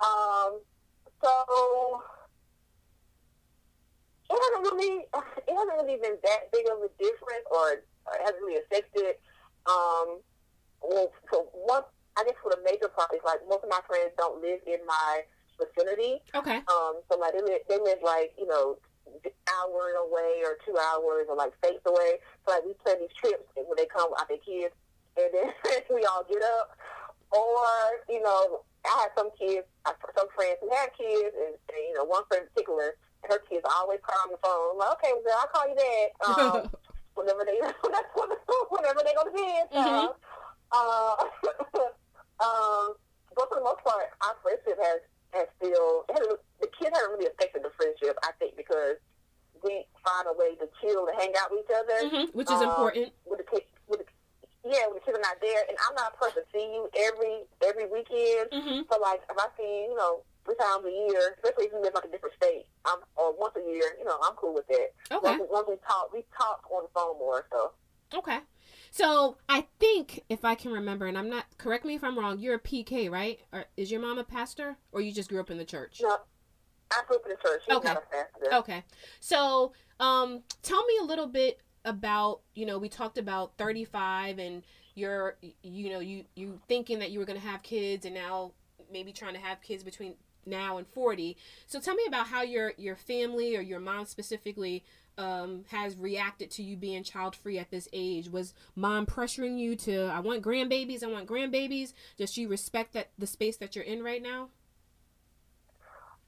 [0.00, 0.60] Um,
[1.22, 2.02] so
[4.30, 8.42] it hasn't really it hasn't really been that big of a difference or it hasn't
[8.44, 9.16] really affected
[9.66, 10.20] um
[10.82, 11.82] well so one
[12.18, 14.82] I guess for the major part is like most of my friends don't live in
[14.86, 15.22] my
[15.54, 16.18] vicinity.
[16.34, 16.58] Okay.
[16.66, 18.76] Um so like they live they live like, you know,
[19.54, 22.18] hours away or two hours or like states away.
[22.42, 24.74] So like we plan these trips and when they come with their kids
[25.18, 25.50] and then
[25.94, 26.74] we all get up.
[27.30, 27.68] Or,
[28.08, 32.04] you know, I have some kids, some friends who have kids, and, and you know,
[32.04, 34.72] one friend in particular, her kids always call on the phone.
[34.72, 36.10] I'm like, okay, well, I'll call you back.
[36.28, 36.70] Um,
[37.18, 37.58] whenever they
[38.70, 39.64] whenever they go to bed.
[39.74, 40.14] Mm-hmm.
[40.70, 41.14] Uh,
[42.38, 42.94] um,
[43.34, 45.02] but for the most part, our friendship has
[45.34, 48.16] has still has, the kids haven't really affected the friendship.
[48.22, 48.96] I think because
[49.64, 52.62] we find a way to chill and hang out with each other, mm-hmm, which is
[52.62, 53.10] um, important.
[53.26, 54.06] With the kids, with the,
[54.62, 56.86] yeah, when the kids are not there, and I'm not a person to see you
[56.94, 58.54] every every weekend.
[58.54, 58.86] Mm-hmm.
[58.86, 61.92] So like, if I see you know three times a year, especially if you live
[61.94, 64.88] like a different state, um, or once a year, you know, I'm cool with that.
[65.12, 65.36] Okay.
[65.36, 67.72] Once, once we talk, we talk on the phone more, so.
[68.16, 68.38] Okay.
[68.90, 72.38] So I think if I can remember, and I'm not correct me if I'm wrong,
[72.38, 73.38] you're a PK, right?
[73.52, 76.00] Or is your mom a pastor, or you just grew up in the church?
[76.02, 76.16] No,
[76.90, 77.62] I grew up in the church.
[77.66, 77.94] She's okay.
[78.52, 78.84] Okay.
[79.20, 84.62] So, um, tell me a little bit about you know we talked about 35 and
[84.94, 88.52] you're you know you you thinking that you were going to have kids and now
[88.92, 90.14] maybe trying to have kids between
[90.48, 91.36] now and 40.
[91.66, 94.84] So tell me about how your your family or your mom specifically
[95.18, 98.28] um, has reacted to you being child free at this age.
[98.28, 101.92] Was mom pressuring you to I want grandbabies, I want grandbabies?
[102.16, 104.48] Does she respect that the space that you're in right now?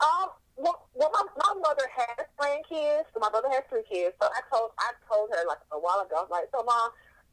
[0.01, 3.05] Um, well, well my, my mother has grandkids.
[3.15, 4.17] So my brother has three kids.
[4.21, 6.91] So I told I told her like a while ago, like, so mom,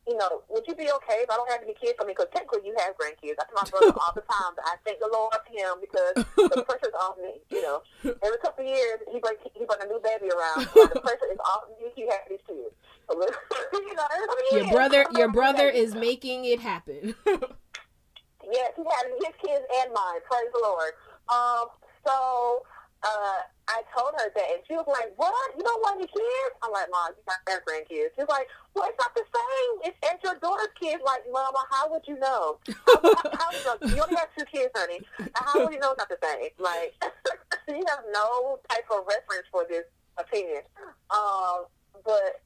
[0.07, 1.99] you know, would you be okay if I don't have any kids?
[1.99, 3.35] I mean, because technically you have grandkids.
[3.35, 6.15] I tell my brother all the time that I thank the Lord for him because
[6.15, 7.43] the pressure's off me.
[7.51, 7.83] You know,
[8.23, 10.63] every couple of years he bring he bring a new baby around.
[10.71, 11.91] So the pressure is off me.
[11.91, 12.71] He has these kids.
[13.11, 13.19] So,
[13.73, 14.07] you know,
[14.51, 17.15] your brother, your brother is making it happen.
[17.27, 20.23] yes, he has his kids and mine.
[20.23, 20.91] Praise the Lord.
[21.27, 21.67] Um,
[22.07, 22.63] so
[23.03, 25.35] uh, I told her that, and she was like, "What?
[25.57, 28.87] You don't want any kids?" I'm like, "Mom, you got have grandkids." She's like, "Well,
[28.87, 29.91] it's not the same.
[29.91, 32.59] It's, it's your daughter's kids." Like, Mama, how would you know?
[32.87, 35.03] how, how, how, you only have two kids, honey.
[35.35, 36.55] How would you know it's not the same?
[36.59, 36.95] Like,
[37.67, 39.83] you have no type of reference for this
[40.15, 40.63] opinion.
[41.11, 41.67] Um,
[42.07, 42.39] but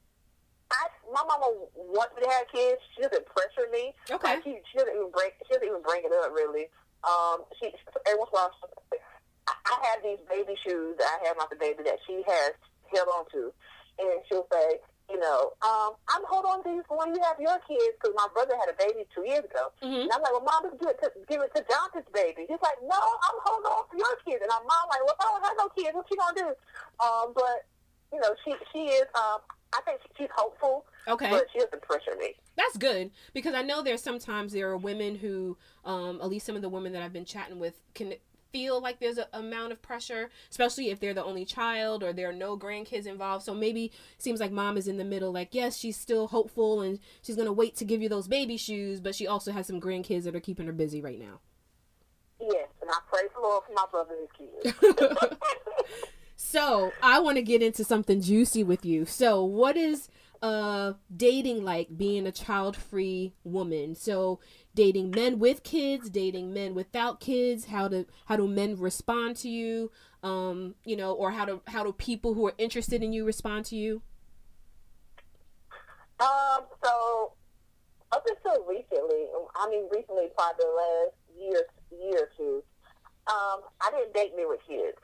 [0.74, 2.82] I, my mama wants me to have kids.
[2.96, 3.94] She doesn't pressure me.
[4.10, 4.26] Okay.
[4.26, 5.30] Like, she, she doesn't even bring.
[5.46, 6.66] She doesn't even bring it up really.
[7.06, 7.70] Um, she
[8.06, 8.54] every once in a while
[9.66, 12.52] I have these baby shoes that I have my the baby that she has
[12.94, 13.52] held on to.
[13.98, 17.36] And she'll say, you know, um, I'm holding on to these for when you have
[17.36, 19.68] your kids because my brother had a baby two years ago.
[19.84, 20.08] Mm-hmm.
[20.08, 22.48] And I'm like, well, mom, just give it to, give it to Jonathan's baby.
[22.48, 24.40] He's like, no, I'm holding on to your kids.
[24.40, 25.92] And my mom like, well, if I don't have no kids.
[25.92, 26.50] What you going to do?
[27.04, 27.68] Um, but,
[28.08, 29.44] you know, she, she is, um,
[29.76, 30.86] I think she's hopeful.
[31.08, 31.28] Okay.
[31.28, 32.32] But she doesn't pressure me.
[32.56, 36.56] That's good because I know there's sometimes there are women who, um, at least some
[36.56, 38.14] of the women that I've been chatting with can
[38.52, 42.28] feel like there's an amount of pressure, especially if they're the only child or there
[42.28, 43.44] are no grandkids involved.
[43.44, 46.98] So maybe seems like mom is in the middle, like, yes, she's still hopeful and
[47.22, 49.80] she's going to wait to give you those baby shoes, but she also has some
[49.80, 51.40] grandkids that are keeping her busy right now.
[52.40, 55.36] Yes, and I pray for Lord for my brother and his kids.
[56.36, 59.06] so I want to get into something juicy with you.
[59.06, 60.08] So, what is
[60.42, 64.40] uh dating like being a child free woman so
[64.74, 69.48] dating men with kids, dating men without kids, how do how do men respond to
[69.48, 69.90] you?
[70.22, 73.64] Um, you know, or how do how do people who are interested in you respond
[73.66, 74.02] to you?
[76.20, 77.32] Um, so
[78.12, 82.62] up until recently, I mean recently probably the last year year or two,
[83.26, 84.98] um, I didn't date men with kids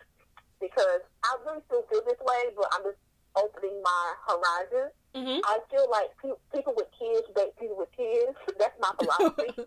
[0.60, 2.98] because I really still feel this way, but I'm just
[3.38, 4.92] opening my horizons.
[5.14, 5.40] Mm-hmm.
[5.44, 8.36] I feel like pe- people with kids date people with kids.
[8.60, 9.54] That's my philosophy.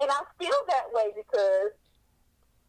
[0.00, 1.74] and I feel that way because,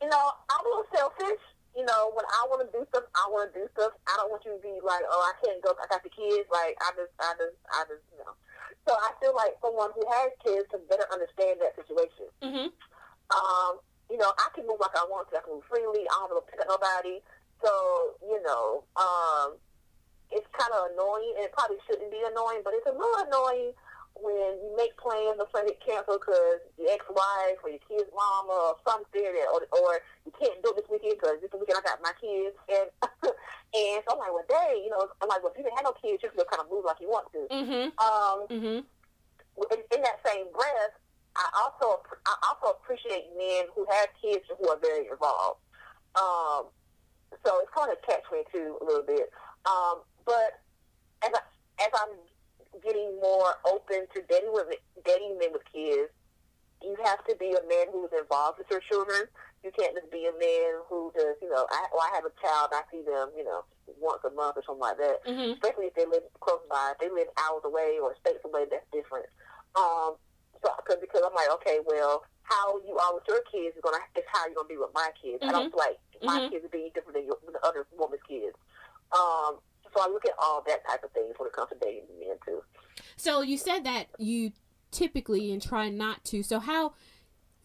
[0.02, 1.44] you know, I'm a little selfish.
[1.74, 3.98] You know, when I want to do stuff, I want to do stuff.
[4.06, 5.74] I don't want you to be like, oh, I can't go.
[5.74, 6.46] I got the kids.
[6.54, 8.38] Like, I just, I just, I just, you know.
[8.86, 12.30] So I feel like someone who has kids can better understand that situation.
[12.46, 12.70] Mm-hmm.
[13.34, 13.74] Um,
[14.12, 15.40] you know, I can move like I want to.
[15.40, 16.06] I can move freely.
[16.06, 17.18] I don't have to pick up nobody.
[17.64, 17.72] So,
[18.28, 19.56] you know, um,
[20.32, 23.72] it's kind of annoying, and it probably shouldn't be annoying, but it's a little annoying
[24.20, 28.54] when you make plans and plans get canceled because your ex-wife or your kid's mama
[28.54, 29.92] or something, or, or
[30.28, 32.88] you can't do it this weekend because this weekend I got my kids, and
[33.74, 35.88] and so I'm like, well, dang, you know, I'm like, well, if you didn't have
[35.90, 37.42] no kids, you can kind of move like you want to.
[37.50, 37.86] Mm-hmm.
[37.98, 38.80] Um, Mm-hmm.
[39.72, 40.94] in, in that same breath,
[41.34, 45.62] I also I also appreciate men who have kids who are very involved.
[46.14, 46.70] Um,
[47.46, 49.30] so it's kind of catch me too a little bit.
[49.66, 50.62] Um, but
[51.24, 51.42] as I,
[51.84, 52.14] as I'm
[52.84, 54.68] getting more open to dating with
[55.06, 56.12] dating men with kids,
[56.82, 59.24] you have to be a man who's involved with your children.
[59.64, 62.36] You can't just be a man who just you know I, well, I have a
[62.44, 62.76] child.
[62.76, 63.64] I see them you know
[64.00, 65.54] once a month or something like that Mm-hmm.
[65.60, 66.92] especially if they live close by.
[66.96, 69.28] If they live hours away or states away, that's different.
[69.76, 70.16] Um,
[70.64, 73.98] so cause, because I'm like, okay, well, how you are with your kids is gonna
[74.16, 75.44] is how you're gonna be with my kids.
[75.44, 76.50] I don't feel like my Mhm.
[76.52, 78.56] kids are being different than, your, than the other woman's kids.
[79.12, 79.60] Um,
[79.94, 82.38] so I look at all that type of things when it comes to dating men
[82.46, 82.64] too.
[83.16, 84.52] So you said that you
[84.92, 86.44] typically and try not to.
[86.44, 86.94] So how?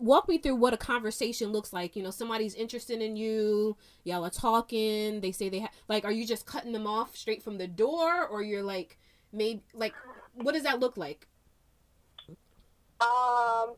[0.01, 1.97] Walk me through what a conversation looks like.
[1.97, 3.77] You know, somebody's interested in you.
[4.05, 5.21] Y'all are talking.
[5.21, 6.05] They say they have like.
[6.05, 8.97] Are you just cutting them off straight from the door, or you're like,
[9.33, 9.95] maybe like,
[10.35, 11.27] what does that look like?
[13.01, 13.75] Um,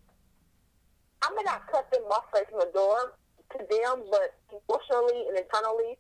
[1.23, 3.15] I may not cut them off right from the door
[3.53, 5.99] to them, but emotionally and internally,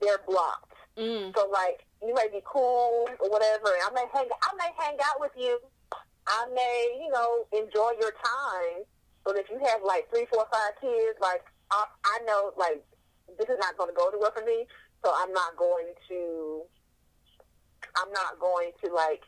[0.00, 0.74] they're blocked.
[0.96, 1.34] Mm.
[1.36, 3.68] So like you may be cool or whatever.
[3.68, 5.58] I may hang I may hang out with you.
[6.26, 8.84] I may, you know, enjoy your time.
[9.24, 12.84] But if you have like three, four, five kids, like I, I know like
[13.38, 14.66] this is not going to go anywhere for me.
[15.04, 16.62] So I'm not going to.
[17.96, 19.22] I'm not going to like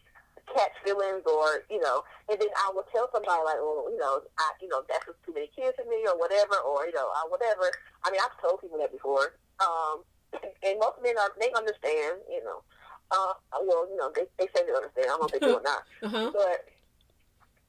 [0.55, 4.21] catch feelings or you know, and then I will tell somebody like, well, you know,
[4.39, 7.09] I, you know, that's just too many kids for me or whatever, or you know,
[7.11, 7.71] uh, whatever.
[8.05, 9.37] I mean, I've told people that before.
[9.61, 10.03] Um,
[10.67, 12.63] and most men are they understand, you know.
[13.11, 13.35] Uh,
[13.67, 15.11] well, you know, they they say they understand.
[15.11, 15.83] I don't know if they do or not.
[16.03, 16.31] Uh huh.
[16.33, 16.65] But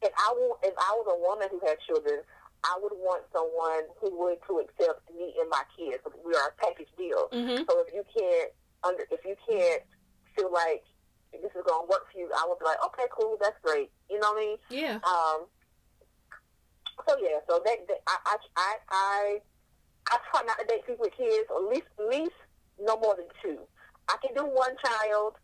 [0.02, 0.28] if I
[0.64, 2.22] if I was a woman who had children,
[2.64, 6.04] I would want someone who would to accept me and my kids.
[6.26, 7.30] We are a package deal.
[7.34, 7.66] Mm-hmm.
[7.66, 8.52] So if you can't
[8.84, 9.82] under, if you can't
[10.36, 10.84] feel like
[11.32, 13.92] this is gonna work for you, I would be like, okay, cool, that's great.
[14.10, 14.58] You know what I mean?
[14.70, 15.00] Yeah.
[15.04, 15.48] Um,
[17.08, 19.40] so yeah, so that, that I, I I I
[20.12, 22.38] I try not to date people with kids, at least at least
[22.80, 23.60] no more than two.
[24.10, 25.36] I can do one child.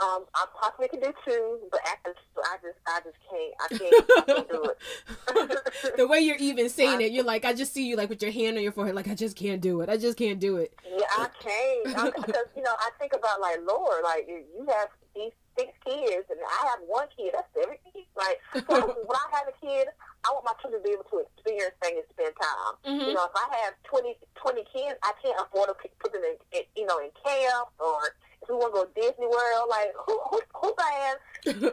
[0.00, 3.54] Um, I possibly can do two, but after I just I just can't.
[3.60, 5.96] I can't, I can't do it.
[5.96, 8.30] the way you're even saying it, you're like, I just see you like with your
[8.30, 9.88] hand on your forehead, like I just can't do it.
[9.88, 10.72] I just can't do it.
[10.88, 15.32] Yeah, I can't because you know I think about like Lord, like you have these
[15.58, 17.34] six kids and I have one kid.
[17.34, 18.06] That's everything.
[18.16, 18.74] Like so
[19.06, 19.88] when I have a kid,
[20.24, 22.74] I want my children to be able to experience things and spend time.
[22.86, 23.08] Mm-hmm.
[23.10, 26.36] You know, if I have 20, 20 kids, I can't afford to put them in,
[26.54, 29.66] in you know in camp or if we want to go to Disney World.
[29.70, 31.18] Like who who who buying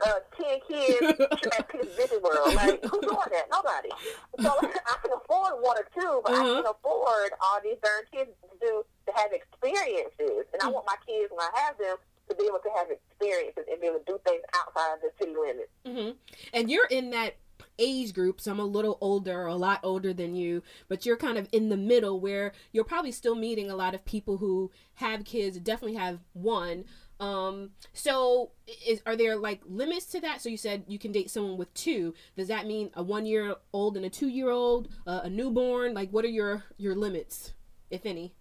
[0.02, 1.06] uh, ten kids
[1.54, 2.54] at Disney World?
[2.58, 3.46] Like who's doing that?
[3.54, 3.94] Nobody.
[4.42, 4.50] So
[4.90, 6.56] I can afford one or two, but I Uh-huh.
[6.62, 8.74] can afford all these darn kids to do
[9.06, 11.98] to have experiences, and I want my kids when I have them
[12.30, 12.90] to be able to have
[13.26, 15.72] experiences and be able to do things outside of the city limits.
[15.86, 16.12] hmm
[16.54, 17.36] And you're in that
[17.78, 21.38] age group, so I'm a little older, a lot older than you, but you're kind
[21.38, 25.26] of in the middle where you're probably still meeting a lot of people who have
[25.26, 26.86] kids, definitely have one.
[27.20, 28.52] Um, so
[28.86, 30.42] is are there like limits to that?
[30.42, 32.14] So you said you can date someone with two.
[32.36, 35.94] Does that mean a one year old and a two year old, uh, a newborn?
[35.94, 37.54] Like, what are your your limits,
[37.90, 38.34] if any?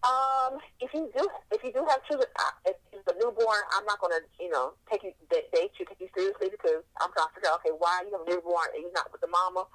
[0.00, 3.84] Um, if you do, if you do have children, uh, if it's a newborn, I'm
[3.84, 7.28] not gonna, you know, take you date date you, take you seriously because I'm trying
[7.28, 9.68] to figure out, okay, why you have a newborn and you're not with the mama.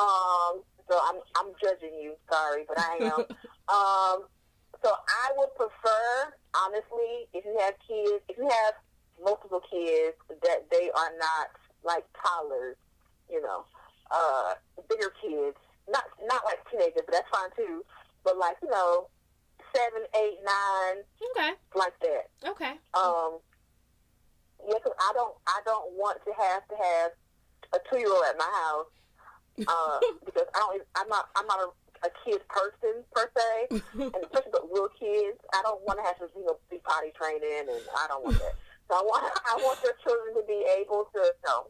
[0.00, 2.16] Um, so I'm I'm judging you.
[2.32, 3.20] Sorry, but I am.
[3.68, 4.18] um,
[4.80, 8.74] so I would prefer, honestly, if you have kids, if you have
[9.20, 10.16] multiple kids,
[10.48, 11.52] that they are not
[11.84, 12.76] like toddlers,
[13.28, 13.68] you know,
[14.10, 14.56] uh,
[14.88, 15.60] bigger kids,
[15.92, 17.84] not not like teenagers, but that's fine too.
[18.24, 19.08] But like you know,
[19.74, 20.96] seven, eight, nine,
[21.32, 21.52] Okay.
[21.74, 22.24] like that.
[22.50, 22.74] Okay.
[22.94, 23.38] Um,
[24.66, 27.10] yeah, 'cause I don't, I don't want to have to have
[27.74, 28.90] a two year old at my house
[29.68, 31.68] uh, because I don't, I'm not, I'm not a
[32.06, 33.74] a kid person per se,
[34.14, 35.34] and especially the little kids.
[35.52, 38.38] I don't want to have to you know be potty training, and I don't want
[38.38, 38.54] that.
[38.86, 41.66] So I want I want their children to be able to you know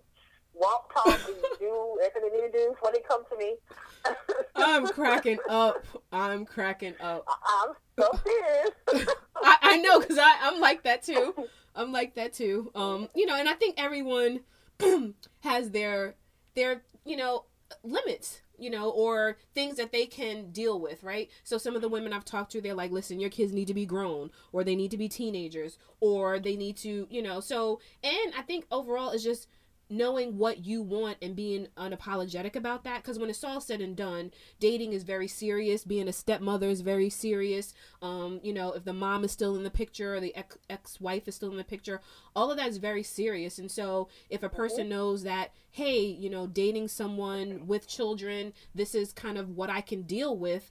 [0.58, 3.56] walk, talk, and do everything they need to do before they come to me.
[4.56, 5.84] I'm cracking up.
[6.12, 7.26] I'm cracking up.
[7.28, 9.08] I'm so serious.
[9.42, 11.34] I, I know because I'm like that too.
[11.74, 12.70] I'm like that too.
[12.74, 14.40] Um, you know, and I think everyone
[15.40, 16.14] has their
[16.54, 17.44] their you know
[17.82, 21.30] limits you know, or things that they can deal with, right?
[21.44, 23.74] So some of the women I've talked to, they're like, listen, your kids need to
[23.74, 27.80] be grown, or they need to be teenagers, or they need to, you know, so,
[28.02, 29.46] and I think overall it's just
[29.90, 33.02] knowing what you want and being unapologetic about that.
[33.02, 35.84] Because when it's all said and done dating is very serious.
[35.84, 37.74] Being a stepmother is very serious.
[38.02, 41.28] Um you know if the mom is still in the picture or the ex- ex-wife
[41.28, 42.00] is still in the picture
[42.34, 43.58] all of that is very serious.
[43.58, 44.90] And so if a person mm-hmm.
[44.90, 49.80] knows that hey you know dating someone with children this is kind of what i
[49.80, 50.70] can deal with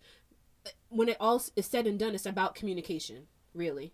[0.90, 3.94] when it all is said and done it's about communication really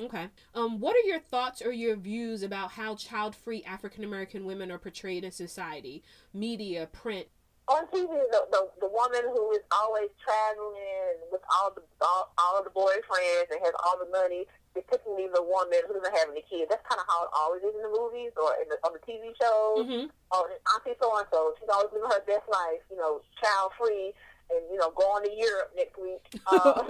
[0.00, 0.28] Okay.
[0.54, 4.78] Um, what are your thoughts or your views about how child-free African American women are
[4.78, 7.26] portrayed in society, media, print?
[7.68, 12.64] On TV, the, the, the woman who is always traveling with all the all, all
[12.64, 16.70] the boyfriends and has all the money, particularly the woman who doesn't have any kids.
[16.70, 19.02] That's kind of how it always is in the movies or in the, on the
[19.04, 19.84] TV shows.
[19.84, 20.08] Mm-hmm.
[20.32, 24.16] Oh, Auntie so and so, she's always living her best life, you know, child-free
[24.50, 26.24] and you know going to Europe next week.
[26.46, 26.88] Uh,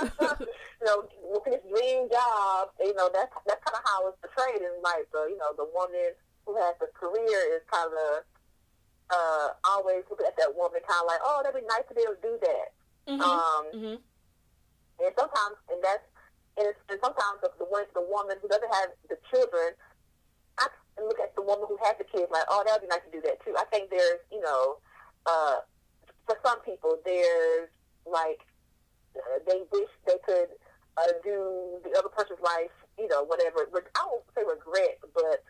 [0.80, 2.68] you know, working this dream job.
[2.80, 5.68] You know, that's that's kind of how it's portrayed in like the you know the
[5.72, 6.12] woman
[6.46, 8.24] who has a career is kind of
[9.10, 12.04] uh, always looking at that woman kind of like, oh, that'd be nice to be
[12.04, 12.68] able to do that.
[13.08, 13.20] Mm-hmm.
[13.20, 13.96] Um, mm-hmm.
[15.00, 16.04] And sometimes, and that's
[16.58, 19.72] and, it's, and sometimes the, the the woman who doesn't have the children.
[20.58, 20.66] I
[20.98, 23.22] look at the woman who has the kids like, oh, that'd be nice to do
[23.22, 23.54] that too.
[23.54, 24.82] I think there's, you know,
[25.22, 25.62] uh,
[26.28, 27.72] for some people, there's
[28.04, 28.44] like
[29.16, 30.52] uh, they wish they could
[31.00, 33.64] uh, do the other person's life, you know, whatever.
[33.72, 35.40] I won't say regret, but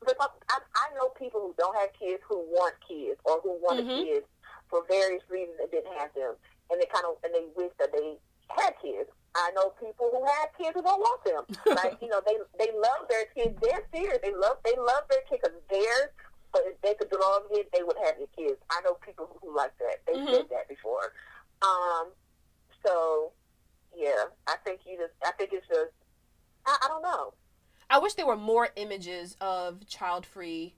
[0.00, 0.16] but
[0.48, 4.00] I, I know people who don't have kids who want kids or who want mm-hmm.
[4.00, 4.26] kids
[4.72, 6.34] for various reasons and didn't have them,
[6.72, 8.16] and they kind of and they wish that they
[8.48, 9.12] had kids.
[9.36, 11.44] I know people who have kids who don't want them.
[11.76, 13.52] like you know, they they love their kids.
[13.60, 14.24] They're serious.
[14.24, 16.08] They love they love their kids because theirs
[16.54, 18.60] but if they could all again, they would have their kids.
[18.70, 20.06] I know people who like that.
[20.06, 20.32] They mm-hmm.
[20.32, 21.12] said that before.
[21.60, 22.12] Um,
[22.86, 23.32] so
[23.94, 25.12] yeah, I think you just.
[25.26, 25.90] I think it's just.
[26.64, 27.34] I, I don't know.
[27.90, 30.74] I wish there were more images of child-free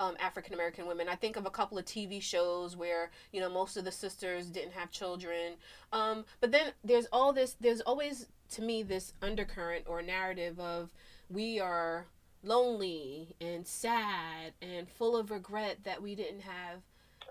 [0.00, 1.08] um, African American women.
[1.08, 4.48] I think of a couple of TV shows where you know most of the sisters
[4.48, 5.54] didn't have children.
[5.92, 7.56] Um, but then there's all this.
[7.60, 10.92] There's always to me this undercurrent or narrative of
[11.30, 12.06] we are
[12.42, 16.80] lonely and sad and full of regret that we didn't have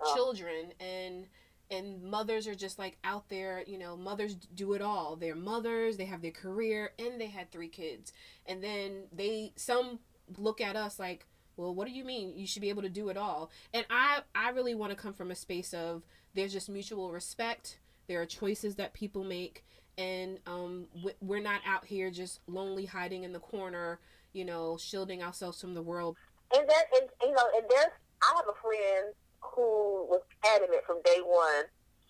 [0.02, 0.14] oh.
[0.14, 0.72] children.
[0.80, 1.26] And
[1.70, 5.16] and mothers are just like out there you know mothers do it all.
[5.16, 8.12] They're mothers they have their career and they had three kids.
[8.46, 9.98] And then they some
[10.38, 12.36] look at us like well what do you mean?
[12.36, 13.50] You should be able to do it all.
[13.72, 16.02] And i i really want to come from a space of
[16.34, 17.78] there's just mutual respect.
[18.08, 19.64] There are choices that people make.
[19.98, 20.86] And um,
[21.20, 24.00] we're not out here just lonely hiding in the corner
[24.32, 26.16] you know, shielding ourselves from the world.
[26.54, 27.92] And then, and, you know, and there's,
[28.22, 31.64] I have a friend who was adamant from day one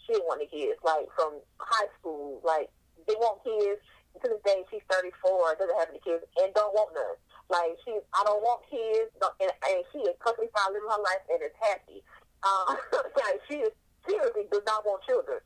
[0.06, 2.70] she didn't want the kids, like from high school, like
[3.06, 3.80] they want kids.
[4.20, 7.16] To this day, she's 34, doesn't have any kids, and don't want none.
[7.48, 9.08] Like she's, I don't want kids,
[9.40, 12.04] and, and she is perfectly fine living her life and is happy.
[12.44, 12.76] Um,
[13.16, 13.72] like she is
[14.04, 15.40] seriously does not want children.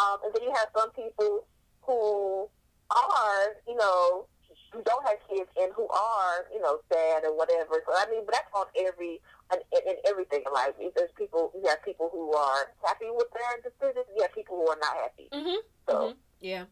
[0.00, 1.44] Um, and then you have some people
[1.82, 2.48] who
[2.88, 4.26] are, you know,
[4.72, 7.82] who don't have kids and who are, you know, sad or whatever.
[7.86, 9.20] So I mean, but that's on every
[9.52, 10.74] in, in everything in life.
[10.78, 11.52] There's people.
[11.54, 14.06] You have people who are happy with their decisions.
[14.14, 15.28] You have people who are not happy.
[15.32, 15.60] Mm-hmm.
[15.88, 16.18] So mm-hmm.
[16.40, 16.64] yeah.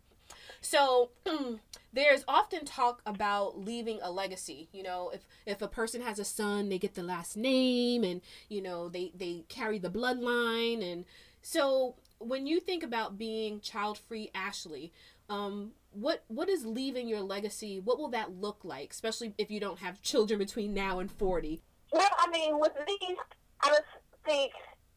[0.60, 1.10] So
[1.92, 4.68] there's often talk about leaving a legacy.
[4.72, 8.20] You know, if if a person has a son, they get the last name, and
[8.48, 11.04] you know they they carry the bloodline, and
[11.42, 14.92] so when you think about being child free, Ashley,
[15.28, 17.80] um, what what is leaving your legacy?
[17.80, 21.62] What will that look like, especially if you don't have children between now and forty?
[21.92, 23.16] Well, I mean, with me,
[23.62, 23.82] I just
[24.26, 24.52] think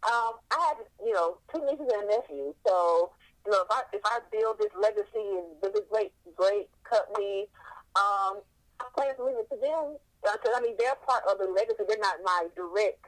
[0.05, 3.11] um, I have you know two nieces and a nephew, so
[3.45, 7.47] you know if I if I build this legacy and build this great great company,
[7.95, 8.41] um,
[8.79, 11.83] I plan to leave it to them because I mean they're part of the legacy.
[11.87, 13.05] They're not my direct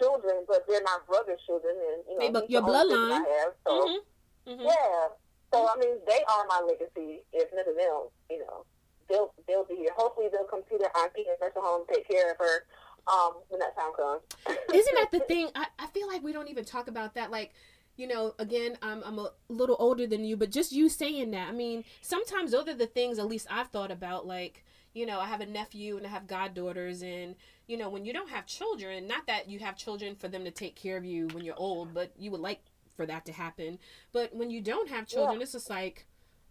[0.00, 3.12] children, but they're my brother's children, and you know hey, your bloodline.
[3.12, 4.52] I have, so mm-hmm.
[4.52, 4.64] Mm-hmm.
[4.64, 5.08] yeah.
[5.52, 7.22] So I mean, they are my legacy.
[7.32, 8.64] If nothing else, you know,
[9.08, 9.90] they'll they'll be here.
[9.96, 12.64] Hopefully, they'll come to their auntie and nursing home, take care of her
[13.10, 14.22] um, when that time comes.
[14.74, 15.48] Isn't that the thing?
[15.54, 17.30] I, I feel like we don't even talk about that.
[17.30, 17.52] Like,
[17.96, 21.48] you know, again, I'm I'm a little older than you, but just you saying that,
[21.48, 24.26] I mean, sometimes those are the things at least I've thought about.
[24.26, 27.34] Like, you know, I have a nephew and I have goddaughters, and
[27.66, 30.50] you know, when you don't have children, not that you have children for them to
[30.50, 32.60] take care of you when you're old, but you would like
[32.98, 33.78] for that to happen.
[34.12, 35.44] But when you don't have children, yeah.
[35.44, 36.06] it's just like,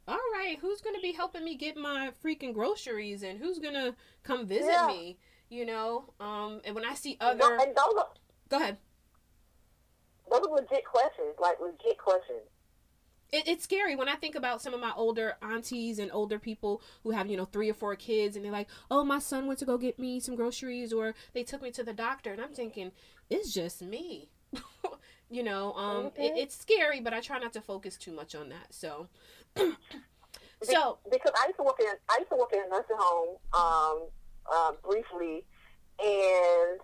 [0.08, 4.48] all right, who's gonna be helping me get my freaking groceries, and who's gonna come
[4.48, 4.88] visit yeah.
[4.88, 5.18] me?
[5.50, 8.08] You know, um, and when I see other, no, and those are,
[8.50, 8.78] go ahead.
[10.32, 12.48] Those are legit questions, like legit questions.
[13.34, 16.82] It, it's scary when I think about some of my older aunties and older people
[17.04, 19.60] who have, you know, three or four kids, and they're like, "Oh, my son went
[19.60, 22.54] to go get me some groceries, or they took me to the doctor," and I'm
[22.54, 22.94] thinking,
[23.30, 24.30] it's just me.
[25.30, 28.50] you know, um, it, it's scary, but I try not to focus too much on
[28.50, 28.74] that.
[28.74, 29.08] So,
[30.64, 33.38] so because I used to work in I used to work in a nursing home
[33.54, 34.08] um,
[34.52, 35.46] uh, briefly,
[36.00, 36.80] and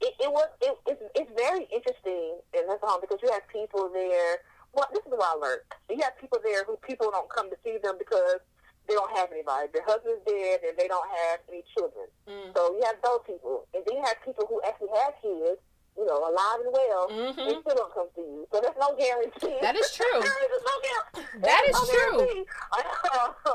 [0.00, 3.90] it, it was it, it's, it's very interesting in nursing home because you have people
[3.92, 4.38] there
[4.74, 5.62] well, this is what I learned.
[5.88, 8.42] You have people there who people don't come to see them because
[8.88, 9.70] they don't have anybody.
[9.72, 12.10] Their husband's dead and they don't have any children.
[12.28, 12.52] Mm.
[12.52, 13.66] So you have those people.
[13.72, 15.62] And then you have people who actually have kids,
[15.96, 17.38] you know, alive and well, mm-hmm.
[17.38, 18.46] they still don't come see you.
[18.50, 19.58] So there's no guarantee.
[19.62, 20.18] That is true.
[20.18, 21.38] there's no guarantee.
[21.40, 22.44] That is no true.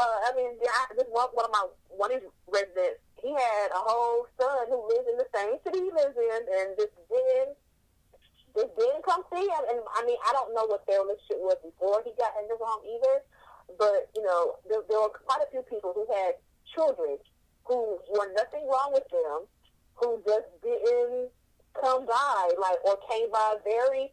[0.00, 3.68] uh, I mean, yeah, this one, one of my one of his residents, he had
[3.72, 7.56] a whole son who lives in the same city he lives in, and just didn't
[8.54, 11.58] this didn't come see him, and I mean, I don't know what their relationship was
[11.58, 13.16] before he got into the home either,
[13.78, 16.38] but you know, there, there were quite a few people who had
[16.70, 17.18] children
[17.66, 19.50] who were nothing wrong with them,
[19.98, 21.34] who just didn't
[21.80, 24.12] come by, like, or came by very,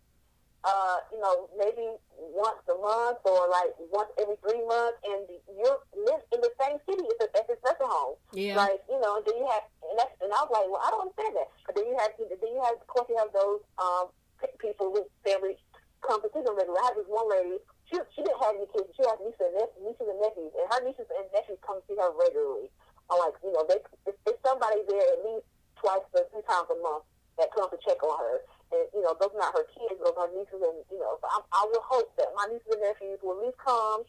[0.64, 1.88] uh, you know, maybe
[2.18, 5.26] once a month or like once every three months, and
[5.58, 8.16] you're live in the same city as, as this nursing home.
[8.34, 8.58] Yeah.
[8.58, 10.90] Like, you know, and then you have, and, that's, and I was like, well, I
[10.94, 11.50] don't understand that.
[11.66, 14.14] But then you have, then you have, of course, you have those um,
[14.62, 15.58] people with family
[16.06, 16.82] come to see them regularly.
[16.82, 17.58] I had this one lady,
[17.90, 18.90] she, she didn't have any kids.
[18.98, 21.98] She had nieces and, nephews, nieces and nephews, and her nieces and nephews come see
[21.98, 22.70] her regularly.
[23.10, 25.46] I'm like, you know, they, there's somebody there at least
[25.78, 27.06] twice or three times a month
[27.38, 28.42] that comes to check on her.
[28.72, 31.18] And, you know, those are not her kids, those are her nieces and, you know,
[31.20, 34.04] so I, I will hope that my nieces and nephews will at least come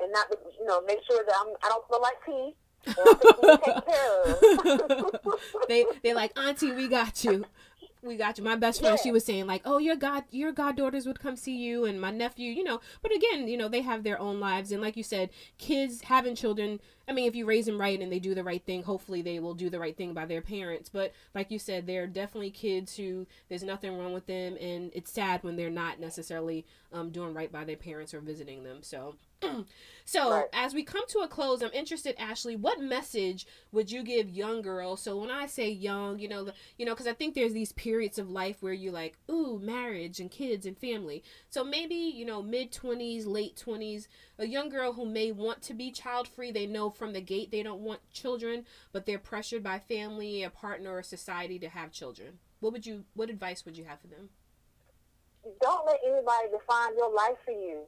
[0.00, 0.26] and not,
[0.58, 2.54] you know, make sure that I'm, I don't smell like pee.
[5.68, 7.44] they they like auntie we got you
[8.02, 8.44] we got you.
[8.44, 9.02] My best friend, yeah.
[9.02, 12.10] she was saying like, "Oh, your god, your goddaughters would come see you, and my
[12.10, 15.02] nephew, you know." But again, you know, they have their own lives, and like you
[15.02, 16.80] said, kids having children.
[17.12, 19.38] I mean, if you raise them right and they do the right thing, hopefully they
[19.38, 20.88] will do the right thing by their parents.
[20.88, 25.12] But like you said, they're definitely kids who there's nothing wrong with them, and it's
[25.12, 28.78] sad when they're not necessarily um, doing right by their parents or visiting them.
[28.82, 29.16] So
[30.04, 30.44] so right.
[30.52, 32.56] as we come to a close, I'm interested, Ashley.
[32.56, 35.02] What message would you give young girls?
[35.02, 36.48] So when I say young, you know,
[36.78, 40.20] you know, because I think there's these periods of life where you like, ooh, marriage
[40.20, 41.22] and kids and family.
[41.48, 44.08] So maybe you know, mid twenties, late twenties,
[44.38, 46.50] a young girl who may want to be child free.
[46.52, 50.50] They know from the gate they don't want children, but they're pressured by family, a
[50.50, 52.38] partner, or society to have children.
[52.60, 53.02] What would you?
[53.14, 54.28] What advice would you have for them?
[55.60, 57.86] Don't let anybody define your life for you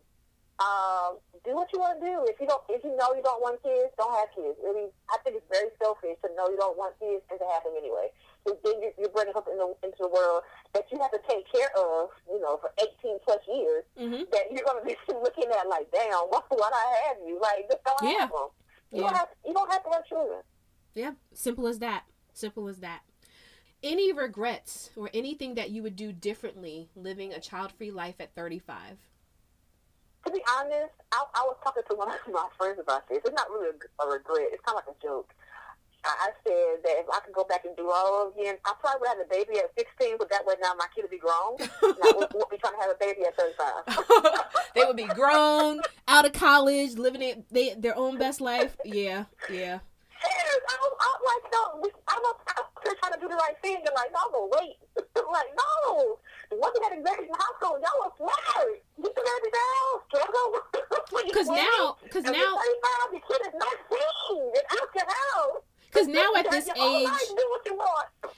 [0.62, 2.22] um, do what you want to do.
[2.30, 4.54] If you don't, if you know you don't want kids, don't have kids.
[4.62, 7.66] Really, I think it's very selfish to know you don't want kids and to have
[7.66, 8.14] them anyway.
[8.46, 10.46] So then you're, you're bringing something into, into the world
[10.78, 13.82] that you have to take care of, you know, for 18 plus years.
[13.98, 14.30] Mm-hmm.
[14.30, 17.42] That you're going to be looking at like, damn, why, why I have you?
[17.42, 18.30] Like, just don't yeah.
[18.30, 18.54] have them.
[18.94, 19.08] You yeah.
[19.08, 20.40] don't have, you don't have to have children.
[20.94, 22.04] Yeah, simple as that.
[22.32, 23.00] Simple as that.
[23.82, 28.96] Any regrets or anything that you would do differently living a child-free life at 35?
[30.24, 33.20] to be honest, I, I was talking to one of my friends about this.
[33.24, 34.48] It's not really a, a regret.
[34.52, 35.34] It's kind of like a joke.
[36.04, 39.00] I, I said that if I could go back and do all again, I probably
[39.00, 41.56] would have a baby at 16, but that way now my kid would be grown.
[41.60, 44.40] I won't be trying to have a baby at 35.
[44.74, 48.76] they would be grown, out of college, living it, they, their own best life.
[48.84, 49.80] Yeah, yeah.
[50.24, 51.62] I I'm like, no,
[52.08, 52.38] I'm out
[52.82, 53.80] here trying to do the right thing.
[53.84, 54.76] They're like, no, but wait.
[55.16, 56.18] like, no.
[56.52, 58.80] Once you had executive school, y'all was smart.
[58.96, 60.48] You should have been down, struggle.
[61.24, 62.58] Because now, because now,
[63.12, 63.64] your kid is 19
[64.54, 65.63] and out your house.
[65.94, 67.08] Because now at this age,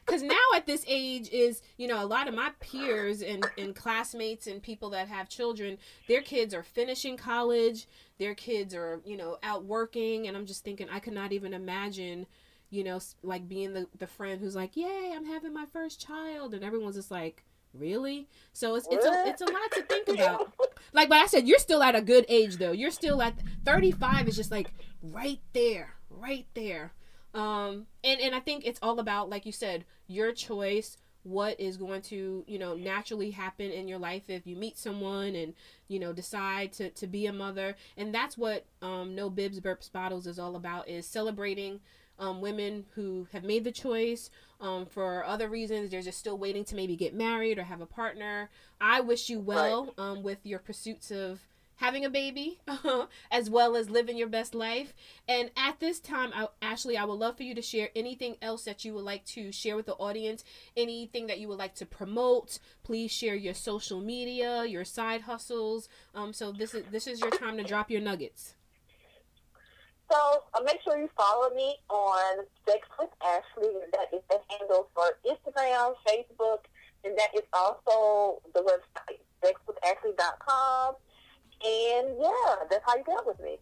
[0.05, 3.75] because now at this age is you know a lot of my peers and, and
[3.75, 7.87] classmates and people that have children, their kids are finishing college,
[8.19, 11.55] their kids are you know out working, and I'm just thinking I could not even
[11.55, 12.27] imagine,
[12.71, 16.53] you know, like being the the friend who's like, yay, I'm having my first child,
[16.53, 17.43] and everyone's just like
[17.73, 18.29] really?
[18.53, 20.53] So it's it's a, it's a lot to think about.
[20.93, 22.73] Like but i said you're still at a good age though.
[22.73, 23.35] You're still at
[23.65, 24.71] 35 is just like
[25.03, 26.93] right there right there
[27.37, 31.77] um, and and I think it's all about like you said, your choice, what is
[31.77, 35.55] going to you know naturally happen in your life if you meet someone and
[35.87, 37.77] you know decide to, to be a mother.
[37.97, 41.81] And that's what um, no bibs burps bottles is all about is celebrating
[42.19, 44.31] um, women who have made the choice
[44.61, 45.91] um, for other reasons.
[45.91, 48.49] They're just still waiting to maybe get married or have a partner.
[48.81, 49.93] I wish you well.
[49.99, 51.41] Um, with your pursuits of
[51.77, 52.59] having a baby
[53.31, 54.95] as well as living your best life.
[55.29, 58.65] And at this time, I, Ashley, I would love for you to share anything else
[58.65, 60.45] that you would like to share with the audience,
[60.77, 62.59] anything that you would like to promote.
[62.83, 65.89] Please share your social media, your side hustles.
[66.15, 68.55] Um, so this is this is your time to drop your nuggets.
[70.11, 73.73] So uh, make sure you follow me on Sex with Ashley.
[73.93, 76.61] That is the handle for Instagram, Facebook,
[77.05, 80.95] and that is also the website, sexwithashley.com.
[81.65, 83.59] And yeah, that's how you got with me.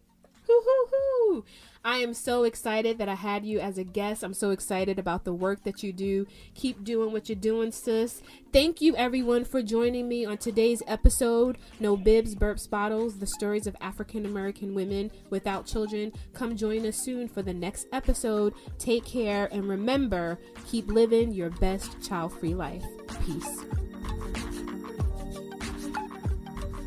[0.47, 1.43] Hoo-hoo-hoo.
[1.83, 4.21] I am so excited that I had you as a guest.
[4.21, 6.27] I'm so excited about the work that you do.
[6.53, 8.21] Keep doing what you're doing, sis.
[8.53, 13.65] Thank you, everyone, for joining me on today's episode No Bibs, Burps, Bottles The Stories
[13.65, 16.11] of African American Women Without Children.
[16.33, 18.53] Come join us soon for the next episode.
[18.77, 22.85] Take care, and remember keep living your best child free life.
[23.25, 23.65] Peace.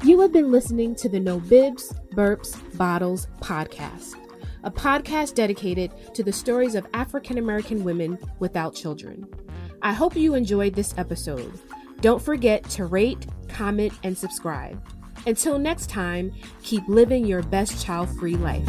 [0.05, 4.14] You have been listening to the No Bibs, Burps, Bottles podcast,
[4.62, 9.26] a podcast dedicated to the stories of African American women without children.
[9.82, 11.53] I hope you enjoyed this episode.
[12.01, 14.80] Don't forget to rate, comment, and subscribe.
[15.26, 16.32] Until next time,
[16.62, 18.68] keep living your best child free life.